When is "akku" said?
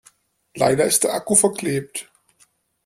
1.13-1.35